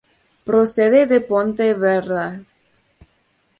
Procede 0.47 1.01
de 1.11 1.19
Pontevedra. 1.29 2.27